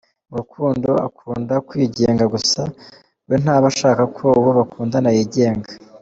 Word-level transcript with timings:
Mu 0.29 0.35
rukundo 0.41 0.89
akunda 1.07 1.53
kwigenga 1.67 2.23
gusa 2.33 2.61
we 3.27 3.35
ntaba 3.43 3.65
ashaka 3.71 4.03
ko 4.17 4.25
uwo 4.39 4.49
bakundana 4.59 5.09
yigenga. 5.15 5.71